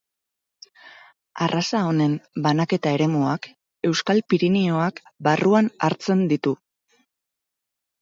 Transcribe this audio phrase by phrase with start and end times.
[1.47, 2.15] Arraza honen
[2.47, 3.47] banaketa eremuak
[3.91, 6.59] Euskal Pirinioak barruan hartzen ditu.